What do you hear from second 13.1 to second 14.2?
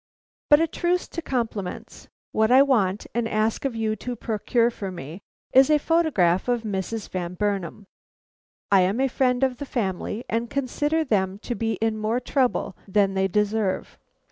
they deserve.